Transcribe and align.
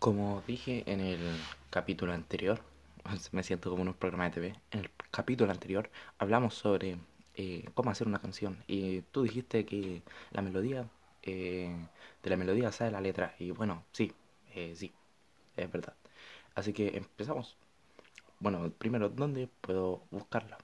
Como 0.00 0.42
dije 0.46 0.82
en 0.86 1.00
el 1.00 1.18
capítulo 1.68 2.14
anterior, 2.14 2.62
me 3.32 3.42
siento 3.42 3.68
como 3.68 3.82
en 3.82 3.88
un 3.88 3.94
programa 3.94 4.24
de 4.24 4.30
TV, 4.30 4.54
en 4.70 4.80
el 4.80 4.90
capítulo 5.10 5.52
anterior 5.52 5.90
hablamos 6.16 6.54
sobre 6.54 6.96
eh, 7.34 7.68
cómo 7.74 7.90
hacer 7.90 8.06
una 8.06 8.18
canción 8.18 8.64
y 8.66 9.02
tú 9.02 9.24
dijiste 9.24 9.66
que 9.66 10.02
la 10.30 10.40
melodía, 10.40 10.88
eh, 11.22 11.76
de 12.22 12.30
la 12.30 12.38
melodía 12.38 12.72
sale 12.72 12.92
la 12.92 13.02
letra 13.02 13.34
y 13.38 13.50
bueno, 13.50 13.84
sí, 13.92 14.10
eh, 14.54 14.72
sí, 14.74 14.90
es 15.56 15.70
verdad. 15.70 15.94
Así 16.54 16.72
que 16.72 16.96
empezamos. 16.96 17.58
Bueno, 18.38 18.70
primero, 18.78 19.10
¿dónde 19.10 19.48
puedo 19.60 20.02
buscarla? 20.10 20.56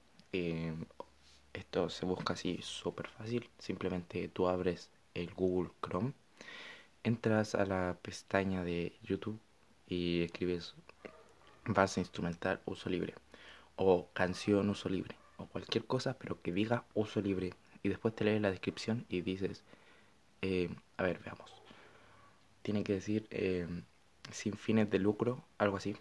esto 1.53 1.89
se 1.91 2.07
busca 2.07 2.35
así 2.35 2.59
súper 2.63 3.09
fácil, 3.09 3.51
simplemente 3.59 4.29
tú 4.29 4.49
abres 4.49 4.91
el 5.15 5.33
Google 5.35 5.71
Chrome 5.83 6.13
entras 7.07 7.55
a 7.55 7.65
la 7.65 7.97
pestaña 8.03 8.65
de 8.65 8.93
YouTube 9.05 9.39
y 9.87 10.23
escribes 10.23 10.75
base 11.65 12.01
instrumental 12.01 12.61
uso 12.65 12.91
libre 12.91 13.15
o 13.77 14.09
canción 14.13 14.69
uso 14.71 14.89
libre 14.89 15.15
o 15.37 15.47
cualquier 15.47 15.85
cosa 15.85 16.19
pero 16.19 16.43
que 16.43 16.53
diga 16.53 16.85
uso 16.95 17.21
libre 17.21 17.55
y 17.85 17.91
después 17.91 18.13
te 18.17 18.25
lees 18.25 18.43
la 18.43 18.51
descripción 18.51 19.07
y 19.09 19.21
dices 19.21 19.63
eh, 20.43 20.69
a 20.97 21.05
ver 21.05 21.21
veamos. 21.21 21.53
Tiene 22.63 22.83
que 22.83 22.95
decir 22.95 23.29
eh, 23.31 23.69
sin 24.33 24.55
fines 24.55 24.91
de 24.91 24.99
lucro 24.99 25.45
algo 25.59 25.77
así 25.77 25.97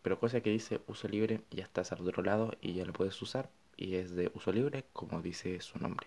pero 0.00 0.18
cosa 0.18 0.40
que 0.40 0.48
dice 0.48 0.80
uso 0.86 1.08
libre 1.08 1.42
ya 1.50 1.64
estás 1.64 1.92
al 1.92 2.00
otro 2.00 2.22
lado 2.22 2.56
y 2.62 2.72
ya 2.72 2.86
lo 2.86 2.94
puedes 2.94 3.20
usar 3.20 3.50
y 3.76 3.96
es 3.96 4.14
de 4.14 4.30
uso 4.34 4.50
libre 4.50 4.86
como 4.94 5.20
dice 5.20 5.60
su 5.60 5.78
nombre. 5.78 6.06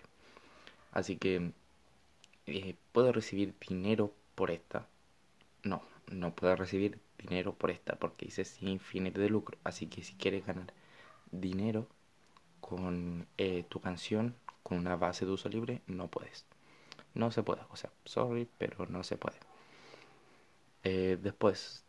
Así 0.90 1.16
que 1.16 1.52
eh, 2.46 2.74
puedo 2.90 3.12
recibir 3.12 3.54
dinero 3.60 4.12
por 4.42 4.50
esta. 4.50 4.88
No, 5.62 5.82
no 6.10 6.34
puedo 6.34 6.56
recibir 6.56 6.98
dinero 7.16 7.54
por 7.54 7.70
esta 7.70 7.94
porque 7.94 8.26
dice 8.26 8.44
sin 8.44 8.80
fines 8.80 9.14
de 9.14 9.28
lucro. 9.28 9.56
Así 9.62 9.86
que 9.86 10.02
si 10.02 10.14
quieres 10.14 10.44
ganar 10.44 10.66
dinero 11.30 11.86
con 12.60 13.28
eh, 13.38 13.64
tu 13.68 13.78
canción, 13.78 14.34
con 14.64 14.78
una 14.78 14.96
base 14.96 15.26
de 15.26 15.30
uso 15.30 15.48
libre, 15.48 15.80
no 15.86 16.08
puedes. 16.08 16.44
No 17.14 17.30
se 17.30 17.44
puede. 17.44 17.60
O 17.70 17.76
sea, 17.76 17.92
sorry, 18.04 18.48
pero 18.58 18.84
no 18.86 19.04
se 19.04 19.16
puede. 19.16 19.36
Eh, 20.82 21.18
después 21.22 21.84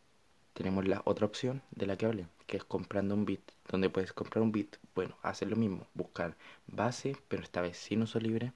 tenemos 0.54 0.88
la 0.88 1.02
otra 1.06 1.26
opción 1.26 1.64
de 1.72 1.88
la 1.88 1.98
que 1.98 2.06
hablé, 2.06 2.28
que 2.46 2.58
es 2.58 2.64
comprando 2.64 3.16
un 3.16 3.26
bit. 3.26 3.42
Donde 3.68 3.90
puedes 3.90 4.14
comprar 4.14 4.44
un 4.44 4.52
bit, 4.52 4.76
bueno, 4.94 5.18
hacer 5.24 5.50
lo 5.50 5.56
mismo, 5.56 5.88
buscar 5.96 6.36
base, 6.68 7.18
pero 7.30 7.42
esta 7.42 7.62
vez 7.62 7.78
sin 7.78 8.04
uso 8.04 8.20
libre. 8.20 8.54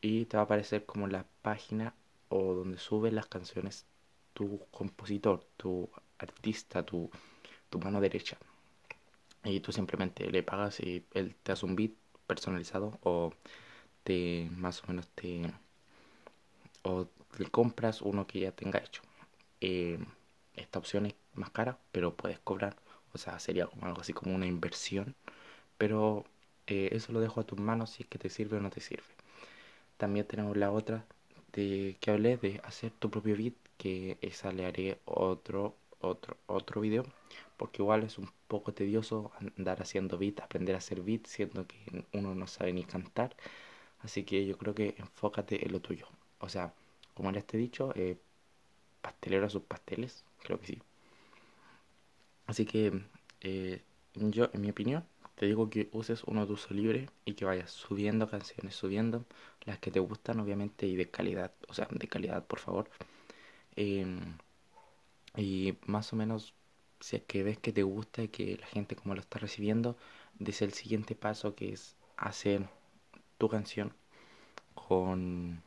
Y 0.00 0.26
te 0.26 0.36
va 0.36 0.42
a 0.42 0.44
aparecer 0.44 0.86
como 0.86 1.08
la 1.08 1.26
página 1.42 1.92
o 2.32 2.54
donde 2.54 2.78
subes 2.78 3.12
las 3.12 3.26
canciones 3.26 3.86
tu 4.32 4.66
compositor, 4.70 5.46
tu 5.56 5.90
artista, 6.18 6.84
tu, 6.84 7.10
tu 7.68 7.78
mano 7.78 8.00
derecha. 8.00 8.38
Y 9.44 9.60
tú 9.60 9.72
simplemente 9.72 10.30
le 10.30 10.42
pagas 10.42 10.80
y 10.80 11.04
él 11.12 11.36
te 11.42 11.52
hace 11.52 11.66
un 11.66 11.76
beat 11.76 11.92
personalizado 12.26 12.98
o 13.02 13.32
te 14.04 14.48
más 14.56 14.82
o 14.84 14.88
menos 14.88 15.08
te 15.08 15.42
o 16.82 17.06
le 17.38 17.50
compras 17.50 18.02
uno 18.02 18.26
que 18.26 18.40
ya 18.40 18.52
tenga 18.52 18.78
hecho. 18.78 19.02
Eh, 19.60 19.98
esta 20.54 20.78
opción 20.78 21.06
es 21.06 21.14
más 21.34 21.50
cara, 21.50 21.78
pero 21.92 22.16
puedes 22.16 22.38
cobrar. 22.40 22.76
O 23.14 23.18
sea, 23.18 23.38
sería 23.40 23.68
algo 23.82 24.00
así 24.00 24.12
como 24.12 24.34
una 24.34 24.46
inversión. 24.46 25.14
Pero 25.78 26.24
eh, 26.66 26.90
eso 26.92 27.12
lo 27.12 27.20
dejo 27.20 27.40
a 27.40 27.44
tus 27.44 27.60
manos 27.60 27.90
si 27.90 28.04
es 28.04 28.08
que 28.08 28.18
te 28.18 28.30
sirve 28.30 28.58
o 28.58 28.60
no 28.60 28.70
te 28.70 28.80
sirve. 28.80 29.04
También 29.96 30.26
tenemos 30.26 30.56
la 30.56 30.70
otra 30.72 31.06
de 31.52 31.96
que 32.00 32.10
hablé 32.10 32.36
de 32.36 32.60
hacer 32.64 32.92
tu 32.92 33.10
propio 33.10 33.36
beat, 33.36 33.54
que 33.78 34.18
esa 34.20 34.52
le 34.52 34.66
haré 34.66 35.00
otro, 35.04 35.76
otro, 36.00 36.36
otro 36.46 36.80
video, 36.80 37.04
porque 37.56 37.82
igual 37.82 38.04
es 38.04 38.18
un 38.18 38.30
poco 38.48 38.72
tedioso 38.74 39.32
andar 39.56 39.82
haciendo 39.82 40.18
beat, 40.18 40.40
aprender 40.40 40.74
a 40.74 40.78
hacer 40.78 41.02
beat, 41.02 41.26
siendo 41.26 41.66
que 41.66 42.04
uno 42.12 42.34
no 42.34 42.46
sabe 42.46 42.72
ni 42.72 42.84
cantar. 42.84 43.36
Así 44.00 44.24
que 44.24 44.46
yo 44.46 44.58
creo 44.58 44.74
que 44.74 44.94
enfócate 44.98 45.64
en 45.64 45.72
lo 45.72 45.80
tuyo. 45.80 46.08
O 46.40 46.48
sea, 46.48 46.74
como 47.14 47.32
les 47.32 47.44
he 47.52 47.56
dicho, 47.58 47.92
eh, 47.96 48.18
pastelero 49.02 49.46
a 49.46 49.50
sus 49.50 49.62
pasteles, 49.62 50.24
creo 50.42 50.58
que 50.60 50.66
sí. 50.66 50.82
Así 52.46 52.64
que 52.66 53.02
eh, 53.40 53.82
yo, 54.14 54.50
en 54.52 54.60
mi 54.60 54.70
opinión, 54.70 55.04
te 55.36 55.46
digo 55.46 55.70
que 55.70 55.88
uses 55.92 56.22
uno 56.24 56.46
de 56.46 56.52
uso 56.52 56.74
libre 56.74 57.08
y 57.24 57.34
que 57.34 57.44
vayas 57.44 57.70
subiendo 57.70 58.28
canciones, 58.28 58.74
subiendo 58.74 59.24
las 59.64 59.78
que 59.78 59.90
te 59.90 60.00
gustan, 60.00 60.40
obviamente, 60.40 60.86
y 60.86 60.96
de 60.96 61.10
calidad, 61.10 61.52
o 61.68 61.74
sea, 61.74 61.88
de 61.90 62.08
calidad, 62.08 62.46
por 62.46 62.58
favor. 62.58 62.90
Em, 63.76 64.38
y 65.36 65.74
más 65.86 66.12
o 66.12 66.16
menos, 66.16 66.54
si 67.00 67.16
es 67.16 67.22
que 67.22 67.42
ves 67.42 67.58
que 67.58 67.72
te 67.72 67.82
gusta 67.82 68.22
y 68.22 68.28
que 68.28 68.56
la 68.58 68.66
gente 68.66 68.96
como 68.96 69.14
lo 69.14 69.20
está 69.20 69.38
recibiendo, 69.38 69.96
dice 70.38 70.64
el 70.64 70.72
siguiente 70.74 71.14
paso 71.14 71.54
que 71.54 71.72
es 71.72 71.96
hacer 72.16 72.68
tu 73.38 73.48
canción 73.48 73.94
con 74.74 75.62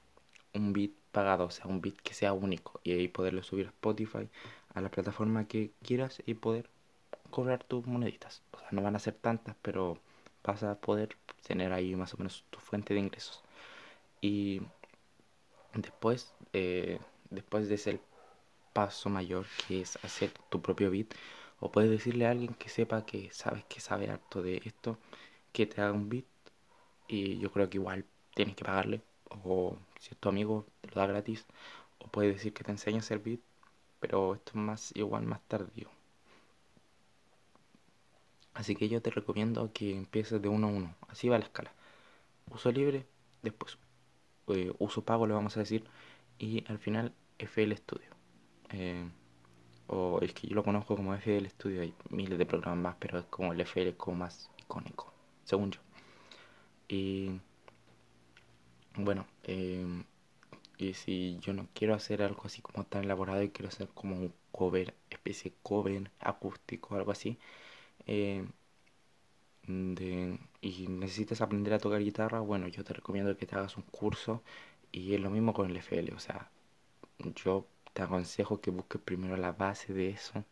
un 0.53 0.73
beat 0.73 0.91
pagado, 1.11 1.45
o 1.45 1.51
sea, 1.51 1.67
un 1.67 1.81
beat 1.81 1.95
que 1.97 2.13
sea 2.13 2.33
único 2.33 2.79
y 2.83 2.91
ahí 2.93 3.07
poderlo 3.07 3.43
subir 3.43 3.67
a 3.67 3.69
Spotify, 3.69 4.29
a 4.73 4.81
la 4.81 4.89
plataforma 4.91 5.47
que 5.47 5.71
quieras 5.83 6.21
y 6.25 6.35
poder 6.35 6.69
cobrar 7.31 7.63
tus 7.63 7.85
moneditas. 7.87 8.41
O 8.51 8.59
sea, 8.59 8.69
no 8.71 8.81
van 8.81 8.95
a 8.95 8.99
ser 8.99 9.15
tantas, 9.15 9.55
pero 9.61 9.97
vas 10.43 10.63
a 10.63 10.75
poder 10.79 11.17
tener 11.47 11.73
ahí 11.73 11.95
más 11.95 12.13
o 12.13 12.17
menos 12.17 12.45
tu 12.49 12.59
fuente 12.59 12.93
de 12.93 13.01
ingresos. 13.01 13.43
Y 14.21 14.61
después, 15.73 16.33
eh, 16.53 16.99
después 17.29 17.67
de 17.69 17.75
ese 17.75 17.99
paso 18.73 19.09
mayor 19.09 19.45
que 19.67 19.81
es 19.81 19.97
hacer 20.03 20.31
tu 20.49 20.61
propio 20.61 20.91
beat, 20.91 21.07
o 21.59 21.71
puedes 21.71 21.89
decirle 21.89 22.27
a 22.27 22.31
alguien 22.31 22.53
que 22.55 22.69
sepa 22.69 23.05
que 23.05 23.31
sabes 23.31 23.63
que 23.65 23.79
sabe 23.79 24.09
harto 24.09 24.41
de 24.41 24.61
esto, 24.65 24.97
que 25.53 25.65
te 25.67 25.81
haga 25.81 25.93
un 25.93 26.09
beat. 26.09 26.25
Y 27.07 27.39
yo 27.39 27.51
creo 27.51 27.69
que 27.69 27.77
igual 27.77 28.05
tienes 28.35 28.55
que 28.55 28.65
pagarle. 28.65 29.01
O 29.43 29.77
si 29.99 30.11
es 30.11 30.17
tu 30.17 30.29
amigo, 30.29 30.65
te 30.81 30.89
lo 30.89 31.01
da 31.01 31.07
gratis. 31.07 31.45
O 31.99 32.07
puedes 32.07 32.35
decir 32.35 32.53
que 32.53 32.63
te 32.63 32.71
enseña 32.71 32.97
a 32.97 33.01
hacer 33.01 33.19
beat. 33.19 33.41
Pero 33.99 34.35
esto 34.35 34.51
es 34.51 34.55
más 34.57 34.91
igual 34.95 35.25
más 35.25 35.41
tardío. 35.47 35.89
Así 38.55 38.75
que 38.75 38.89
yo 38.89 39.01
te 39.01 39.11
recomiendo 39.11 39.71
que 39.73 39.95
empieces 39.95 40.41
de 40.41 40.47
uno 40.47 40.67
a 40.67 40.71
uno. 40.71 40.95
Así 41.09 41.29
va 41.29 41.37
la 41.37 41.45
escala. 41.45 41.73
Uso 42.49 42.71
libre, 42.71 43.05
después 43.43 43.77
eh, 44.47 44.73
uso 44.79 45.03
pago, 45.03 45.27
le 45.27 45.33
vamos 45.33 45.57
a 45.57 45.59
decir. 45.59 45.83
Y 46.39 46.63
al 46.69 46.79
final 46.79 47.13
FL 47.37 47.75
Studio. 47.75 48.09
Eh, 48.71 49.05
o 49.87 50.19
es 50.21 50.33
que 50.33 50.47
yo 50.47 50.55
lo 50.55 50.63
conozco 50.63 50.95
como 50.95 51.13
FL 51.15 51.49
Studio. 51.49 51.81
Hay 51.81 51.93
miles 52.09 52.37
de 52.39 52.45
programas 52.45 52.77
más, 52.81 52.95
pero 52.97 53.19
es 53.19 53.25
como 53.25 53.51
el 53.53 53.59
FL 53.61 53.93
como 53.97 54.17
más 54.17 54.49
icónico, 54.57 55.13
según 55.43 55.71
yo. 55.71 55.81
Y 56.87 57.41
bueno, 58.95 59.27
eh, 59.43 59.85
y 60.77 60.93
si 60.93 61.39
yo 61.41 61.53
no 61.53 61.67
quiero 61.73 61.93
hacer 61.93 62.21
algo 62.21 62.43
así 62.45 62.61
como 62.61 62.85
tan 62.85 63.03
elaborado 63.03 63.43
y 63.43 63.49
quiero 63.49 63.69
hacer 63.69 63.89
como 63.89 64.15
un 64.15 64.33
cover, 64.51 64.93
especie 65.09 65.51
de 65.51 65.57
cover 65.61 66.11
acústico, 66.19 66.95
algo 66.95 67.11
así 67.11 67.37
eh, 68.07 68.45
y 70.61 70.87
necesitas 70.87 71.41
aprender 71.41 71.73
a 71.73 71.79
tocar 71.79 72.01
guitarra, 72.01 72.39
bueno, 72.39 72.67
yo 72.67 72.83
te 72.83 72.93
recomiendo 72.93 73.35
que 73.37 73.45
te 73.45 73.55
hagas 73.55 73.77
un 73.77 73.83
curso 73.83 74.43
y 74.91 75.13
es 75.13 75.19
lo 75.21 75.29
mismo 75.29 75.53
con 75.53 75.69
el 75.69 75.77
FL, 75.77 76.13
o 76.13 76.19
sea, 76.19 76.49
yo 77.35 77.67
te 77.93 78.03
aconsejo 78.03 78.61
que 78.61 78.71
busques 78.71 79.01
primero 79.01 79.37
la 79.37 79.51
base 79.53 79.93
de 79.93 80.09
eso 80.09 80.43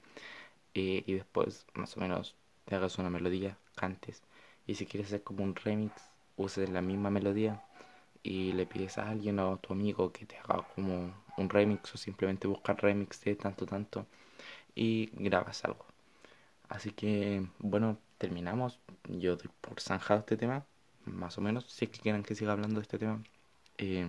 eh, 0.74 1.04
y 1.06 1.14
después 1.14 1.66
más 1.74 1.98
o 1.98 2.02
menos 2.02 2.36
te 2.66 2.76
hagas 2.76 2.98
una 3.00 3.10
melodía, 3.10 3.58
cantes 3.76 4.24
y 4.68 4.76
si 4.76 4.86
quieres 4.86 5.10
hacer 5.10 5.24
como 5.24 5.44
un 5.44 5.56
remix, 5.56 5.94
uses 6.38 6.70
la 6.70 6.82
misma 6.82 7.10
melodía 7.10 7.64
y 8.24 8.54
le 8.54 8.66
pides 8.66 8.98
a 8.98 9.10
alguien 9.10 9.40
o 9.40 9.54
a 9.54 9.58
tu 9.58 9.74
amigo 9.74 10.12
que 10.14 10.26
te 10.26 10.38
haga 10.38 10.68
como 10.76 11.14
un 11.38 11.50
remix 11.50 11.96
o 11.96 11.98
simplemente 11.98 12.48
buscar 12.48 12.82
remix 12.82 13.22
de 13.24 13.36
tanto 13.36 13.66
tanto 13.66 14.08
y 14.76 15.12
grabas 15.14 15.66
algo. 15.66 15.93
Así 16.70 16.92
que, 16.92 17.48
bueno, 17.60 18.00
terminamos. 18.18 18.80
Yo 19.10 19.36
doy 19.38 19.50
por 19.62 19.80
zanjado 19.82 20.22
este 20.22 20.38
tema, 20.38 20.66
más 21.06 21.38
o 21.38 21.42
menos. 21.42 21.66
Si 21.66 21.86
es 21.86 21.92
que 21.92 22.00
quieran 22.00 22.24
que 22.24 22.36
siga 22.36 22.54
hablando 22.54 22.76
de 22.80 22.84
este 22.84 22.98
tema, 22.98 23.24
eh, 23.78 24.08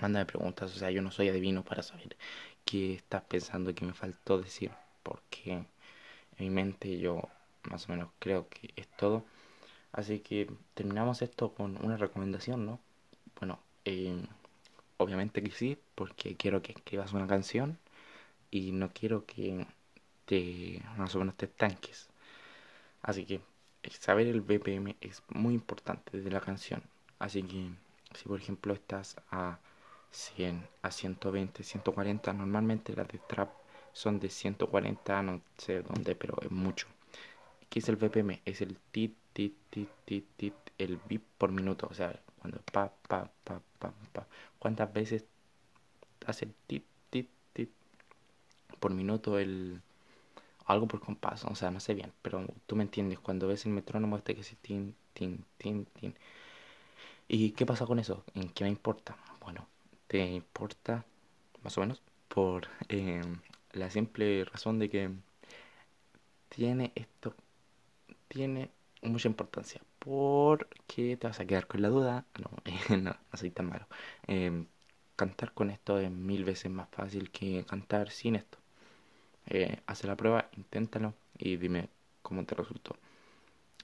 mándame 0.00 0.26
preguntas. 0.26 0.74
O 0.74 0.78
sea, 0.78 0.90
yo 0.90 1.02
no 1.02 1.10
soy 1.10 1.28
adivino 1.28 1.64
para 1.64 1.82
saber 1.82 2.16
qué 2.64 2.94
estás 2.94 3.22
pensando 3.24 3.74
que 3.74 3.84
me 3.84 3.94
faltó 3.94 4.38
decir, 4.40 4.70
porque 5.02 5.52
en 5.52 5.66
mi 6.38 6.50
mente 6.50 6.98
yo 6.98 7.22
más 7.64 7.88
o 7.88 7.92
menos 7.92 8.10
creo 8.18 8.48
que 8.48 8.70
es 8.76 8.88
todo. 8.96 9.24
Así 9.92 10.20
que 10.20 10.50
terminamos 10.74 11.22
esto 11.22 11.52
con 11.54 11.82
una 11.84 11.96
recomendación, 11.96 12.66
¿no? 12.66 12.80
Bueno, 13.38 13.60
eh, 13.84 14.24
obviamente 14.98 15.42
que 15.42 15.50
sí, 15.50 15.78
porque 15.94 16.36
quiero 16.36 16.62
que 16.62 16.72
escribas 16.72 17.12
una 17.12 17.26
canción 17.26 17.78
y 18.50 18.72
no 18.72 18.90
quiero 18.92 19.26
que 19.26 19.66
más 20.96 21.14
o 21.14 21.18
menos 21.18 21.36
te 21.36 21.46
estanques. 21.46 22.08
Así 23.02 23.24
que 23.24 23.40
saber 23.90 24.26
el 24.26 24.42
BPM 24.42 24.96
es 25.00 25.22
muy 25.28 25.54
importante 25.54 26.20
de 26.20 26.30
la 26.30 26.40
canción. 26.40 26.82
Así 27.18 27.42
que 27.42 27.70
si 28.16 28.28
por 28.28 28.40
ejemplo 28.40 28.72
estás 28.74 29.16
a 29.30 29.58
100, 30.10 30.66
a 30.82 30.90
120, 30.90 31.62
140, 31.62 32.32
normalmente 32.32 32.94
las 32.94 33.08
de 33.08 33.18
trap 33.18 33.50
son 33.92 34.20
de 34.20 34.28
140, 34.28 35.22
no 35.22 35.40
sé 35.58 35.82
dónde, 35.82 36.14
pero 36.14 36.36
es 36.42 36.50
mucho. 36.50 36.86
¿Qué 37.68 37.78
es 37.78 37.88
el 37.88 37.96
BPM? 37.96 38.40
Es 38.44 38.60
el 38.62 38.76
tit, 38.90 39.14
tit, 39.32 39.54
tit, 39.70 39.88
tit, 40.04 40.26
tit, 40.36 40.54
el 40.78 40.98
bip 41.08 41.22
por 41.38 41.52
minuto. 41.52 41.88
O 41.90 41.94
sea, 41.94 42.18
cuando 42.40 42.60
pa, 42.72 42.92
pa, 43.08 43.30
pa, 43.44 43.60
pa, 43.78 43.92
pa. 44.12 44.26
¿Cuántas 44.58 44.92
veces 44.92 45.24
hace 46.26 46.46
el 46.46 46.54
tit, 46.66 46.84
tit, 47.10 47.28
tit 47.52 47.70
por 48.80 48.92
minuto 48.92 49.38
el 49.38 49.80
algo 50.72 50.86
por 50.88 51.00
compás? 51.00 51.44
O 51.44 51.54
sea, 51.54 51.70
no 51.70 51.80
sé 51.80 51.94
bien, 51.94 52.12
pero 52.22 52.46
tú 52.66 52.76
me 52.76 52.84
entiendes. 52.84 53.18
Cuando 53.20 53.48
ves 53.48 53.66
el 53.66 53.72
metrónomo 53.72 54.16
este 54.16 54.34
que 54.34 54.42
se 54.44 54.56
tin, 54.56 54.94
tin, 55.14 55.44
tin, 55.58 55.86
tin. 55.86 56.14
¿Y 57.28 57.52
qué 57.52 57.66
pasa 57.66 57.86
con 57.86 57.98
eso? 57.98 58.24
¿En 58.34 58.48
qué 58.50 58.64
me 58.64 58.70
importa? 58.70 59.16
Bueno, 59.40 59.66
te 60.06 60.18
importa 60.26 61.04
más 61.62 61.76
o 61.78 61.80
menos 61.82 62.02
por 62.28 62.68
eh, 62.88 63.22
la 63.72 63.90
simple 63.90 64.44
razón 64.44 64.78
de 64.78 64.90
que 64.90 65.10
tiene 66.48 66.92
esto, 66.94 67.34
tiene 68.28 68.70
mucha 69.02 69.28
importancia. 69.28 69.82
Porque 70.00 71.18
te 71.18 71.28
vas 71.28 71.40
a 71.40 71.46
quedar 71.46 71.68
con 71.68 71.82
la 71.82 71.90
duda. 71.90 72.26
No, 72.40 72.50
no, 72.98 73.12
no 73.12 73.38
soy 73.38 73.52
tan 73.52 73.68
malo. 73.70 73.88
Eh, 74.28 74.66
cantar 75.16 75.54
con 75.54 75.70
esto 75.70 76.00
es 76.00 76.12
mil 76.12 76.44
veces 76.46 76.72
más 76.72 76.90
fácil 76.90 77.32
que 77.32 77.66
cantar 77.66 78.10
sin 78.12 78.36
esto. 78.36 78.59
Eh, 79.50 79.80
haz 79.86 80.04
la 80.04 80.16
prueba, 80.16 80.48
inténtalo 80.56 81.14
y 81.38 81.56
dime 81.58 81.88
cómo 82.22 82.44
te 82.46 82.54
resultó. 82.54 82.96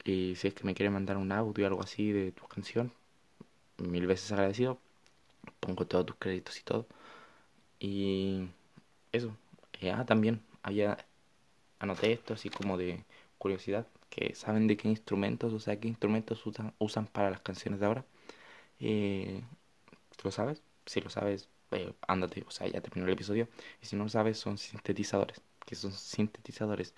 Y 0.05 0.35
si 0.37 0.49
es 0.49 0.55
que 0.55 0.65
me 0.65 0.75
quieres 0.75 0.93
mandar 0.93 1.17
un 1.19 1.33
audio 1.33 1.65
o 1.67 1.69
algo 1.69 1.83
así 1.83 2.13
de 2.13 2.33
tu 2.33 2.47
canción, 2.49 2.93
mil 3.79 4.07
veces 4.07 4.33
agradecido. 4.33 4.79
Pongo 5.61 5.87
todos 5.87 6.07
tus 6.07 6.17
créditos 6.17 6.59
y 6.61 6.65
todo. 6.65 6.87
Y 7.81 8.49
eso. 9.13 9.37
Eh, 9.81 9.93
ah, 9.93 10.05
también 10.07 10.43
había 10.63 10.99
anoté 11.81 12.13
esto 12.13 12.35
así 12.35 12.51
como 12.51 12.77
de 12.79 13.05
curiosidad, 13.39 13.87
que 14.11 14.35
saben 14.35 14.67
de 14.69 14.77
qué 14.77 14.89
instrumentos, 14.89 15.53
o 15.53 15.61
sea, 15.61 15.79
qué 15.81 15.89
instrumentos 15.89 16.45
usan, 16.47 16.75
usan 16.79 17.07
para 17.07 17.31
las 17.31 17.41
canciones 17.43 17.81
de 17.81 17.87
ahora. 17.87 18.05
Eh, 18.81 19.43
¿Lo 20.25 20.31
sabes? 20.33 20.63
Si 20.87 21.01
lo 21.01 21.11
sabes, 21.11 21.49
eh, 21.73 21.93
ándate, 22.09 22.45
o 22.49 22.51
sea, 22.51 22.69
ya 22.69 22.81
terminó 22.81 23.07
el 23.07 23.13
episodio. 23.15 23.49
Y 23.83 23.87
si 23.87 23.97
no 23.97 24.05
lo 24.05 24.11
sabes, 24.11 24.39
son 24.39 24.59
sintetizadores. 24.59 25.41
Que 25.67 25.77
son 25.77 25.93
sintetizadores? 25.93 26.95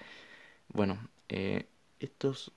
Bueno, 0.69 0.99
eh, 1.29 1.69
estos, 2.01 2.53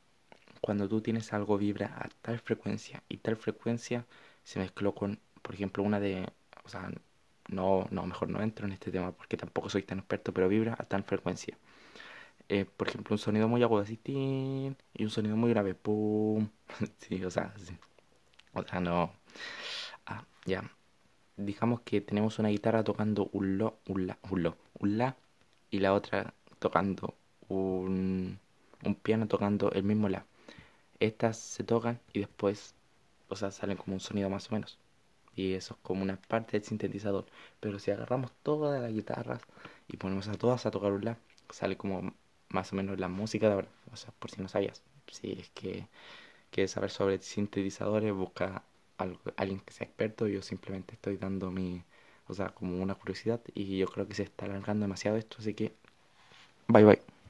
cuando 0.62 0.90
tú 0.90 1.02
tienes 1.02 1.34
algo 1.34 1.58
vibra 1.58 1.88
a 2.00 2.10
tal 2.22 2.40
frecuencia 2.40 3.04
y 3.10 3.18
tal 3.18 3.38
frecuencia 3.38 4.06
se 4.44 4.60
mezcló 4.60 4.96
con, 4.96 5.20
por 5.42 5.56
ejemplo, 5.56 5.84
una 5.84 6.00
de, 6.00 6.28
o 6.64 6.70
sea, 6.70 6.92
no, 7.50 7.88
no, 7.92 8.06
mejor 8.06 8.30
no 8.30 8.42
entro 8.42 8.66
en 8.68 8.74
este 8.74 8.92
tema 8.92 9.12
porque 9.14 9.38
tampoco 9.38 9.70
soy 9.70 9.84
tan 9.84 10.00
experto, 10.00 10.34
pero 10.34 10.50
vibra 10.50 10.76
a 10.80 10.86
tal 10.86 11.04
frecuencia. 11.04 11.58
Eh, 12.50 12.66
por 12.66 12.88
ejemplo, 12.90 13.14
un 13.14 13.20
sonido 13.20 13.48
muy 13.48 13.64
agudo 13.64 13.82
así, 13.82 14.00
y 14.06 15.04
un 15.04 15.10
sonido 15.10 15.36
muy 15.38 15.50
grave, 15.52 15.74
pum. 15.76 16.50
sí, 17.00 17.24
o 17.24 17.32
sea, 17.32 17.54
sí. 17.58 17.78
O 18.54 18.64
sea, 18.64 18.80
no. 18.80 19.14
Ah, 20.06 20.26
ya. 20.46 20.64
Digamos 21.38 21.82
que 21.82 22.02
tenemos 22.02 22.40
una 22.40 22.50
guitarra 22.50 22.84
tocando 22.84 23.30
un 23.34 23.58
lo, 23.58 23.80
un 23.88 24.08
la, 24.08 24.20
un 24.32 24.44
lo, 24.44 24.58
un 24.80 24.98
la, 24.98 25.18
y 25.72 25.80
la 25.80 25.94
otra 25.94 26.34
tocando 26.60 27.16
un, 27.50 28.40
un 28.86 28.96
piano 28.96 29.28
tocando 29.28 29.72
el 29.72 29.84
mismo 29.84 30.10
la. 30.10 30.26
Estas 31.00 31.38
se 31.40 31.64
tocan 31.64 32.00
y 32.14 32.20
después, 32.20 32.76
o 33.30 33.36
sea, 33.36 33.52
salen 33.52 33.78
como 33.78 33.96
un 33.96 34.00
sonido 34.02 34.30
más 34.30 34.50
o 34.52 34.54
menos 34.56 34.80
y 35.36 35.54
eso 35.54 35.76
es 35.76 35.80
como 35.82 36.04
una 36.04 36.18
parte 36.18 36.54
del 36.54 36.64
sintetizador. 36.64 37.26
Pero 37.60 37.80
si 37.80 37.92
agarramos 37.92 38.32
todas 38.44 38.82
las 38.82 38.92
guitarras 38.92 39.42
y 39.88 39.98
ponemos 39.98 40.28
a 40.28 40.34
todas 40.34 40.66
a 40.66 40.72
tocar 40.72 40.92
un 40.92 41.06
la, 41.06 41.18
sale 41.50 41.78
como 41.78 42.14
más 42.50 42.74
o 42.74 42.76
menos 42.76 43.00
la 43.00 43.08
música 43.08 43.48
de 43.48 43.54
ahora. 43.54 43.68
O 43.94 43.96
sea, 43.96 44.12
por 44.20 44.32
si 44.32 44.42
no 44.42 44.48
sabías. 44.48 44.84
Si 45.08 45.34
es 45.34 45.50
que 45.52 45.88
quieres 46.52 46.72
saber 46.72 46.92
sobre 46.92 47.20
sintetizadores, 47.20 48.14
busca 48.14 48.64
a 48.98 49.08
alguien 49.38 49.62
que 49.62 49.74
sea 49.74 49.88
experto. 49.88 50.28
Yo 50.28 50.42
simplemente 50.42 50.96
estoy 50.96 51.18
dando 51.18 51.52
mi, 51.52 51.84
o 52.32 52.36
sea, 52.36 52.50
como 52.50 52.82
una 52.82 52.96
curiosidad 52.96 53.42
y 53.54 53.78
yo 53.78 53.88
creo 53.88 54.08
que 54.08 54.16
se 54.16 54.24
está 54.24 54.46
alargando 54.46 54.86
demasiado 54.86 55.18
esto, 55.18 55.38
así 55.40 55.54
que 55.54 55.74
bye 56.68 56.84
bye. 56.84 57.21